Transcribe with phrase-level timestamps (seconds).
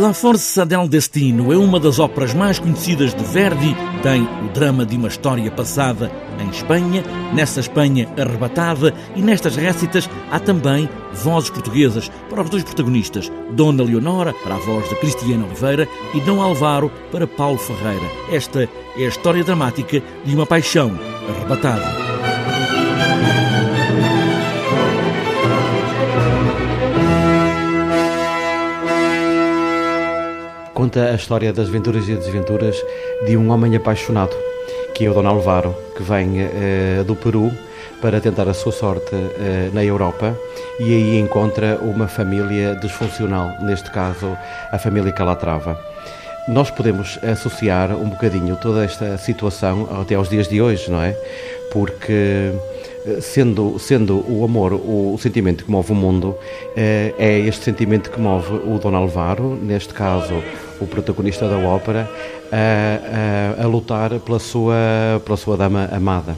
[0.00, 3.76] La Forza del Destino é uma das óperas mais conhecidas de Verdi.
[4.00, 7.02] Tem o drama de uma história passada em Espanha,
[7.34, 13.82] nessa Espanha arrebatada, e nestas récitas há também vozes portuguesas para os dois protagonistas, Dona
[13.82, 18.06] Leonora, para a voz de Cristiana Oliveira, e Dom Álvaro, para Paulo Ferreira.
[18.30, 20.96] Esta é a história dramática de uma paixão
[21.28, 22.07] arrebatada.
[30.78, 32.80] Conta a história das aventuras e desventuras
[33.26, 34.36] de um homem apaixonado,
[34.94, 37.50] que é o Dom Álvaro, que vem uh, do Peru
[38.00, 40.38] para tentar a sua sorte uh, na Europa
[40.78, 44.38] e aí encontra uma família disfuncional, neste caso
[44.70, 45.76] a família Calatrava.
[46.46, 51.10] Nós podemos associar um bocadinho toda esta situação até aos dias de hoje, não é?
[51.72, 52.52] Porque
[53.04, 56.38] eh, sendo, sendo o amor o, sentimento que move o mundo,
[56.76, 60.40] é, este sentimento que move o Dom Álvaro, neste caso
[60.80, 62.08] o protagonista da ópera,
[62.52, 64.74] a, a, a lutar pela sua,
[65.24, 66.36] pela sua dama amada.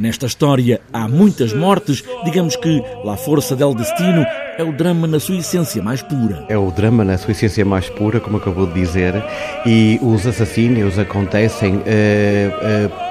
[0.00, 4.24] Nesta história há muitas mortes, digamos que La Força del Destino
[4.56, 6.46] é o drama na sua essência mais pura.
[6.48, 9.22] É o drama na sua essência mais pura, como acabou de dizer,
[9.66, 11.74] e os assassínios acontecem.
[11.74, 13.10] Uh, uh,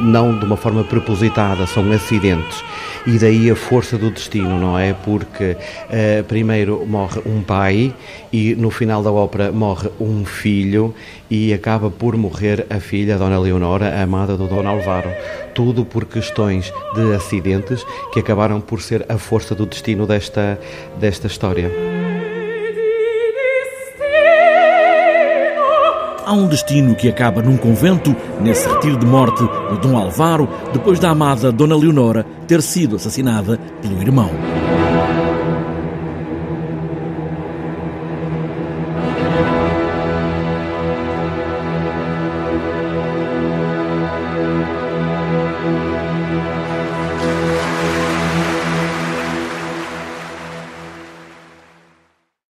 [0.00, 2.64] não de uma forma propositada, são acidentes.
[3.06, 4.92] E daí a força do destino, não é?
[4.92, 7.94] Porque uh, primeiro morre um pai
[8.32, 10.92] e no final da ópera morre um filho
[11.30, 15.10] e acaba por morrer a filha, a Dona Leonora, a amada do Dom Álvaro.
[15.58, 20.56] Tudo por questões de acidentes que acabaram por ser a força do destino desta,
[21.00, 21.68] desta história.
[26.24, 31.00] há um destino que acaba num convento, nesse retiro de morte de Dom Alvaro, depois
[31.00, 34.30] da amada Dona Leonora ter sido assassinada pelo irmão.